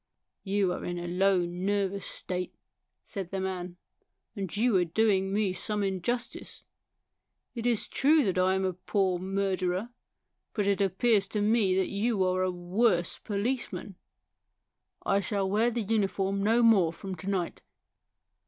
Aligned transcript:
You 0.43 0.73
are 0.73 0.83
in 0.83 0.97
a 0.97 1.07
low, 1.07 1.41
nervous 1.45 2.07
state," 2.07 2.55
said 3.03 3.29
the 3.29 3.39
man;" 3.39 3.77
and 4.35 4.57
you 4.57 4.75
are 4.77 4.83
doing 4.83 5.31
me 5.31 5.53
some 5.53 5.83
injustice. 5.83 6.63
It 7.53 7.67
is 7.67 7.87
true 7.87 8.23
that 8.25 8.39
I 8.39 8.55
am 8.55 8.65
a 8.65 8.73
poor 8.73 9.19
murderer; 9.19 9.89
but 10.55 10.65
it 10.65 10.81
appears 10.81 11.27
to 11.27 11.41
me 11.43 11.75
that 11.75 11.89
you 11.89 12.23
are 12.23 12.41
a 12.41 12.49
worse 12.49 13.19
police 13.19 13.71
man."" 13.71 13.93
I 15.05 15.19
shall 15.19 15.47
wear 15.47 15.69
the 15.69 15.83
uniform 15.83 16.41
no 16.41 16.63
more 16.63 16.91
from 16.91 17.13
to 17.17 17.29
night." 17.29 17.61